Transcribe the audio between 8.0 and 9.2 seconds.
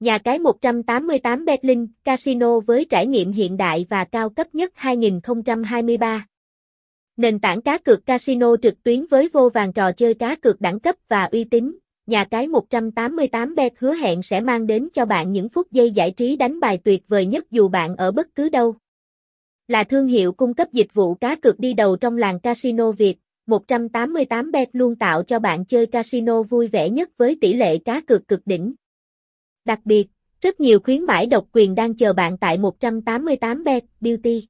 casino trực tuyến